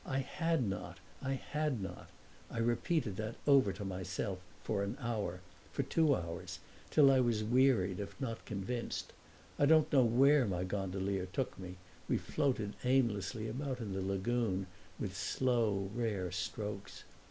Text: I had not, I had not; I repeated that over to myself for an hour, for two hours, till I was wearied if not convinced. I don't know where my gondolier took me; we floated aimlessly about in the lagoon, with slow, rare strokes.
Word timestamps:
I 0.03 0.17
had 0.17 0.67
not, 0.67 0.97
I 1.21 1.33
had 1.33 1.79
not; 1.79 2.09
I 2.49 2.57
repeated 2.57 3.17
that 3.17 3.35
over 3.45 3.71
to 3.73 3.85
myself 3.85 4.39
for 4.63 4.81
an 4.81 4.97
hour, 4.99 5.41
for 5.71 5.83
two 5.83 6.15
hours, 6.15 6.57
till 6.89 7.11
I 7.11 7.19
was 7.19 7.43
wearied 7.43 7.99
if 7.99 8.19
not 8.19 8.43
convinced. 8.45 9.13
I 9.59 9.67
don't 9.67 9.93
know 9.93 10.03
where 10.03 10.47
my 10.47 10.63
gondolier 10.63 11.27
took 11.27 11.55
me; 11.59 11.75
we 12.09 12.17
floated 12.17 12.73
aimlessly 12.83 13.47
about 13.47 13.79
in 13.79 13.93
the 13.93 14.01
lagoon, 14.01 14.65
with 14.97 15.15
slow, 15.15 15.91
rare 15.93 16.31
strokes. 16.31 17.03